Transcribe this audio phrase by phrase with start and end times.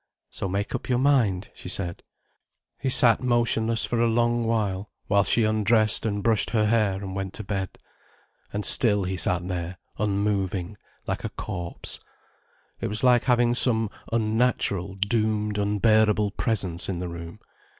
[0.31, 2.01] "So make up your mind," she said.
[2.79, 7.15] He sat motionless for a long while: while she undressed and brushed her hair and
[7.15, 7.77] went to bed.
[8.51, 10.75] And still he sat there unmoving,
[11.05, 11.99] like a corpse.
[12.79, 17.39] It was like having some unnatural, doomed, unbearable presence in the room.